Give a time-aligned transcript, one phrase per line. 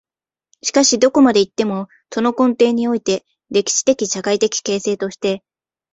[0.63, 5.43] しかしどこまで行っても、その根底において、歴史的・社会的形成として、